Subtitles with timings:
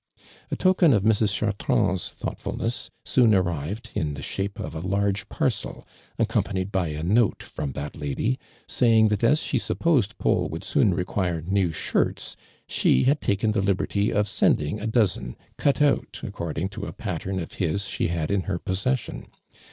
[0.49, 1.31] A token of Mrs.
[1.31, 7.03] Chartnuwl's thoughtful ness ^oon arrived in the shape of a large parcel, accompanied l)y a
[7.03, 12.35] note from that lady, saying that as she supposed Paul would soon require new shirts,
[12.67, 17.37] she had taken the liberty of sending a dozen, cut out according to a pattern
[17.39, 19.27] of his she had in licr possession.